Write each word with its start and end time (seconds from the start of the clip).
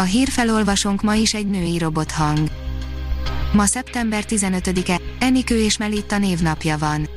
A 0.00 0.02
hírfelolvasónk 0.02 1.02
ma 1.02 1.14
is 1.14 1.34
egy 1.34 1.46
női 1.46 1.78
robothang. 1.78 2.48
Ma 3.52 3.66
szeptember 3.66 4.24
15-e, 4.28 5.00
Enikő 5.18 5.62
és 5.62 5.76
Melitta 5.76 6.18
névnapja 6.18 6.78
van. 6.78 7.08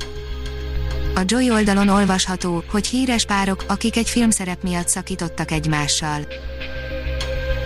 A 1.14 1.20
Joy 1.24 1.50
oldalon 1.50 1.88
olvasható, 1.88 2.64
hogy 2.70 2.86
híres 2.86 3.24
párok, 3.24 3.64
akik 3.68 3.96
egy 3.96 4.08
filmszerep 4.08 4.62
miatt 4.62 4.88
szakítottak 4.88 5.50
egymással. 5.50 6.26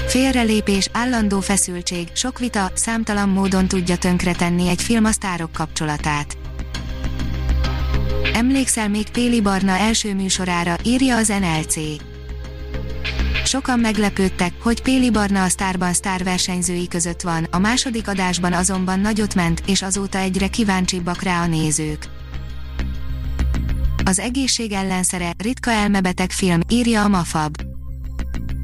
Félrelépés, 0.07 0.89
állandó 0.93 1.41
feszültség, 1.41 2.09
sok 2.13 2.39
vita, 2.39 2.71
számtalan 2.75 3.29
módon 3.29 3.69
tudja 3.69 3.97
tönkretenni 3.97 4.69
egy 4.69 4.83
film 4.83 5.05
a 5.05 5.13
sztárok 5.13 5.53
kapcsolatát. 5.53 6.37
Emlékszel 8.35 8.89
még 8.89 9.11
Péli 9.11 9.41
Barna 9.41 9.73
első 9.73 10.15
műsorára, 10.15 10.77
írja 10.85 11.17
az 11.17 11.29
NLC. 11.29 11.77
Sokan 13.49 13.79
meglepődtek, 13.79 14.53
hogy 14.63 14.83
Péli 14.83 15.11
Barna 15.11 15.43
a 15.43 15.49
sztárban 15.49 15.93
sztár 15.93 16.25
versenyzői 16.25 16.89
között 16.89 17.21
van, 17.21 17.47
a 17.51 17.59
második 17.59 18.09
adásban 18.09 18.53
azonban 18.53 19.01
nagyot 19.01 19.35
ment, 19.35 19.63
és 19.67 19.83
azóta 19.83 20.19
egyre 20.19 20.49
kíváncsibbak 20.49 21.23
rá 21.23 21.43
a 21.43 21.47
nézők. 21.47 22.09
Az 24.05 24.19
egészség 24.19 24.73
ellenszere, 24.73 25.33
ritka 25.39 25.71
elmebeteg 25.71 26.31
film, 26.31 26.61
írja 26.69 27.03
a 27.03 27.09
Mafab 27.09 27.68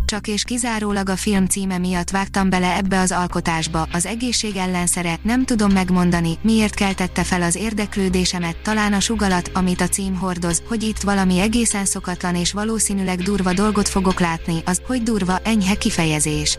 csak 0.04 0.26
és 0.26 0.42
kizárólag 0.42 1.08
a 1.08 1.16
film 1.16 1.46
címe 1.46 1.78
miatt 1.78 2.10
vágtam 2.10 2.50
bele 2.50 2.76
ebbe 2.76 3.00
az 3.00 3.12
alkotásba, 3.12 3.88
az 3.92 4.06
egészség 4.06 4.56
ellenszere, 4.56 5.18
nem 5.22 5.44
tudom 5.44 5.72
megmondani, 5.72 6.38
miért 6.42 6.74
keltette 6.74 7.24
fel 7.24 7.42
az 7.42 7.54
érdeklődésemet, 7.54 8.56
talán 8.56 8.92
a 8.92 9.00
sugalat, 9.00 9.50
amit 9.54 9.80
a 9.80 9.88
cím 9.88 10.14
hordoz, 10.14 10.62
hogy 10.68 10.82
itt 10.82 11.00
valami 11.00 11.38
egészen 11.38 11.84
szokatlan 11.84 12.34
és 12.34 12.52
valószínűleg 12.52 13.18
durva 13.18 13.52
dolgot 13.52 13.88
fogok 13.88 14.20
látni, 14.20 14.62
az, 14.64 14.80
hogy 14.86 15.02
durva, 15.02 15.38
enyhe 15.44 15.74
kifejezés. 15.74 16.58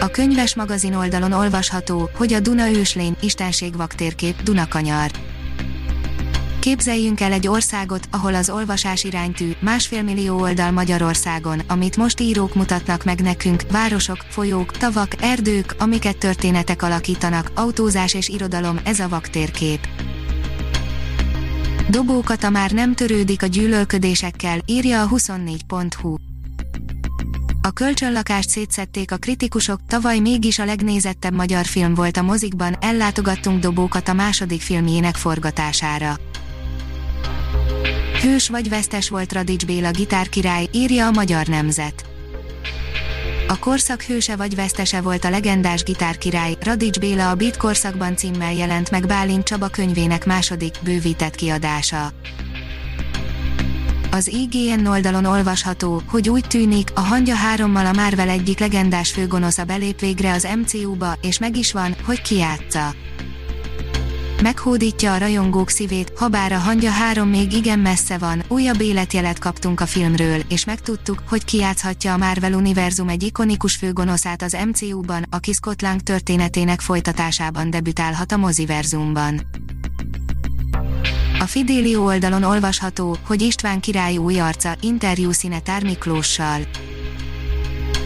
A 0.00 0.08
könyves 0.08 0.54
magazin 0.54 0.94
oldalon 0.94 1.32
olvasható, 1.32 2.10
hogy 2.14 2.32
a 2.32 2.40
Duna 2.40 2.70
őslény, 2.70 3.16
istenség 3.20 3.76
vaktérkép, 3.76 4.42
Dunakanyar. 4.42 5.10
Képzeljünk 6.60 7.20
el 7.20 7.32
egy 7.32 7.48
országot, 7.48 8.08
ahol 8.10 8.34
az 8.34 8.50
olvasás 8.50 9.04
iránytű, 9.04 9.50
másfél 9.60 10.02
millió 10.02 10.40
oldal 10.40 10.70
Magyarországon, 10.70 11.60
amit 11.68 11.96
most 11.96 12.20
írók 12.20 12.54
mutatnak 12.54 13.04
meg 13.04 13.20
nekünk, 13.20 13.62
városok, 13.70 14.24
folyók, 14.28 14.70
tavak, 14.70 15.22
erdők, 15.22 15.74
amiket 15.78 16.18
történetek 16.18 16.82
alakítanak, 16.82 17.50
autózás 17.54 18.14
és 18.14 18.28
irodalom, 18.28 18.80
ez 18.84 19.00
a 19.00 19.08
vaktérkép. 19.08 19.88
Dobókata 21.90 22.50
már 22.50 22.70
nem 22.70 22.94
törődik 22.94 23.42
a 23.42 23.46
gyűlölködésekkel, 23.46 24.58
írja 24.66 25.02
a 25.02 25.08
24.hu. 25.08 26.14
A 27.62 27.70
kölcsönlakást 27.70 28.48
szétszették 28.48 29.12
a 29.12 29.16
kritikusok, 29.16 29.80
tavaly 29.88 30.18
mégis 30.18 30.58
a 30.58 30.64
legnézettebb 30.64 31.34
magyar 31.34 31.64
film 31.64 31.94
volt 31.94 32.16
a 32.16 32.22
mozikban, 32.22 32.76
ellátogattunk 32.80 33.60
Dobókat 33.60 34.08
a 34.08 34.12
második 34.12 34.60
filmjének 34.60 35.16
forgatására. 35.16 36.16
Hős 38.22 38.48
vagy 38.48 38.68
vesztes 38.68 39.08
volt 39.08 39.32
Radics 39.32 39.66
Béla 39.66 39.90
gitárkirály, 39.90 40.68
írja 40.72 41.06
a 41.06 41.10
Magyar 41.10 41.46
Nemzet. 41.46 42.04
A 43.48 43.58
korszak 43.58 44.02
hőse 44.02 44.36
vagy 44.36 44.54
vesztese 44.54 45.00
volt 45.00 45.24
a 45.24 45.30
legendás 45.30 45.82
gitárkirály, 45.82 46.56
Radics 46.60 46.98
Béla 46.98 47.30
a 47.30 47.34
Beat 47.34 47.56
korszakban 47.56 48.16
címmel 48.16 48.52
jelent 48.52 48.90
meg 48.90 49.06
Bálint 49.06 49.44
Csaba 49.44 49.68
könyvének 49.68 50.26
második, 50.26 50.74
bővített 50.82 51.34
kiadása. 51.34 52.12
Az 54.10 54.28
IGN 54.28 54.86
oldalon 54.86 55.24
olvasható, 55.24 56.02
hogy 56.08 56.28
úgy 56.28 56.44
tűnik, 56.48 56.90
a 56.94 57.00
hangya 57.00 57.34
hárommal 57.34 57.86
a 57.86 57.92
Marvel 57.92 58.28
egyik 58.28 58.58
legendás 58.58 59.10
főgonosza 59.10 59.64
belép 59.64 60.00
végre 60.00 60.32
az 60.32 60.48
MCU-ba, 60.62 61.18
és 61.22 61.38
meg 61.38 61.56
is 61.56 61.72
van, 61.72 61.96
hogy 62.04 62.22
kiátsza 62.22 62.94
meghódítja 64.42 65.12
a 65.12 65.18
rajongók 65.18 65.70
szívét, 65.70 66.12
habár 66.16 66.52
a 66.52 66.58
hangya 66.58 66.90
három 66.90 67.28
még 67.28 67.52
igen 67.52 67.78
messze 67.78 68.18
van, 68.18 68.42
újabb 68.48 68.80
életjelet 68.80 69.38
kaptunk 69.38 69.80
a 69.80 69.86
filmről, 69.86 70.40
és 70.48 70.64
megtudtuk, 70.64 71.22
hogy 71.28 71.44
kiátszhatja 71.44 72.12
a 72.12 72.16
Marvel 72.16 72.52
univerzum 72.52 73.08
egy 73.08 73.22
ikonikus 73.22 73.76
főgonoszát 73.76 74.42
az 74.42 74.56
MCU-ban, 74.66 75.26
aki 75.30 75.52
Scott 75.52 75.82
Lang 75.82 76.00
történetének 76.00 76.80
folytatásában 76.80 77.70
debütálhat 77.70 78.32
a 78.32 78.36
moziverzumban. 78.36 79.40
A 81.40 81.44
Fidelio 81.44 82.04
oldalon 82.04 82.42
olvasható, 82.42 83.16
hogy 83.26 83.42
István 83.42 83.80
király 83.80 84.16
új 84.16 84.38
arca, 84.38 84.76
interjú 84.80 85.30
Tár 85.64 85.82
Miklóssal 85.82 86.60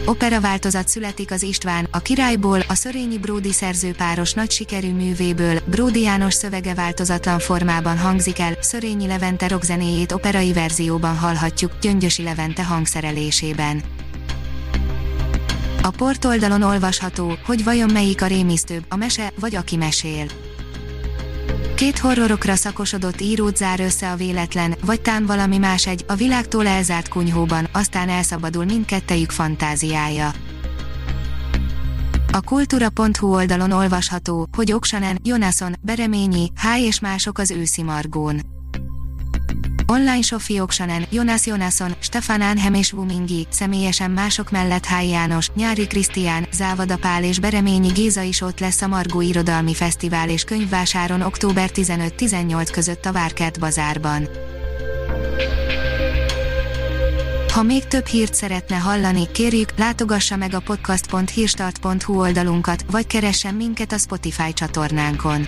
opera 0.05 0.41
változat 0.41 0.87
születik 0.87 1.31
az 1.31 1.43
István, 1.43 1.87
a 1.91 1.99
királyból, 1.99 2.59
a 2.67 2.73
Szörényi 2.73 3.17
Bródi 3.17 3.51
szerzőpáros 3.51 4.33
nagy 4.33 4.51
sikerű 4.51 4.93
művéből, 4.93 5.59
Bródi 5.65 6.01
János 6.01 6.33
szövege 6.33 6.73
változatlan 6.73 7.39
formában 7.39 7.97
hangzik 7.97 8.39
el, 8.39 8.57
Szörényi 8.61 9.07
Levente 9.07 9.47
rockzenéjét 9.47 10.11
operai 10.11 10.53
verzióban 10.53 11.17
hallhatjuk, 11.17 11.71
Gyöngyösi 11.81 12.23
Levente 12.23 12.63
hangszerelésében. 12.63 13.81
A 15.81 15.89
portoldalon 15.89 16.61
olvasható, 16.61 17.37
hogy 17.45 17.63
vajon 17.63 17.91
melyik 17.91 18.21
a 18.21 18.27
rémisztőbb, 18.27 18.85
a 18.89 18.95
mese, 18.95 19.31
vagy 19.39 19.55
aki 19.55 19.75
mesél. 19.75 20.25
Két 21.75 21.97
horrorokra 21.99 22.55
szakosodott 22.55 23.21
írót 23.21 23.57
zár 23.57 23.79
össze 23.79 24.11
a 24.11 24.15
véletlen, 24.15 24.75
vagy 24.85 25.01
tán 25.01 25.25
valami 25.25 25.57
más 25.57 25.87
egy, 25.87 26.05
a 26.07 26.15
világtól 26.15 26.67
elzárt 26.67 27.07
kunyhóban, 27.07 27.67
aztán 27.71 28.09
elszabadul 28.09 28.65
mindkettejük 28.65 29.31
fantáziája. 29.31 30.31
A 32.31 32.41
kultúra.hu 32.41 33.33
oldalon 33.33 33.71
olvasható, 33.71 34.47
hogy 34.55 34.71
Oksanen, 34.71 35.19
Jonasson, 35.23 35.75
Bereményi, 35.81 36.51
H 36.55 36.79
és 36.79 36.99
mások 36.99 37.37
az 37.37 37.51
őszi 37.51 37.83
margón. 37.83 38.41
Online 39.87 40.21
Sofi 40.21 40.59
Oksanen, 40.59 41.05
Jonas 41.09 41.45
Jonasson, 41.45 41.95
Stefan 41.99 42.41
Ánhem 42.41 42.73
és 42.73 42.93
Wumingi, 42.93 43.47
személyesen 43.49 44.11
mások 44.11 44.51
mellett 44.51 44.85
Háj 44.85 45.07
János, 45.07 45.49
Nyári 45.55 45.87
Krisztián, 45.87 46.47
Závada 46.51 46.97
Pál 46.97 47.23
és 47.23 47.39
Bereményi 47.39 47.87
Géza 47.87 48.21
is 48.21 48.41
ott 48.41 48.59
lesz 48.59 48.81
a 48.81 48.87
Margó 48.87 49.21
Irodalmi 49.21 49.73
Fesztivál 49.73 50.29
és 50.29 50.43
Könyvvásáron 50.43 51.21
október 51.21 51.69
15-18 51.73 52.69
között 52.71 53.05
a 53.05 53.11
Várkert 53.11 53.59
bazárban. 53.59 54.27
Ha 57.53 57.63
még 57.63 57.87
több 57.87 58.05
hírt 58.05 58.33
szeretne 58.33 58.75
hallani, 58.75 59.31
kérjük, 59.31 59.69
látogassa 59.77 60.35
meg 60.35 60.53
a 60.53 60.59
podcast.hírstart.hu 60.59 62.19
oldalunkat, 62.19 62.85
vagy 62.91 63.07
keressen 63.07 63.55
minket 63.55 63.91
a 63.91 63.97
Spotify 63.97 64.53
csatornánkon 64.53 65.47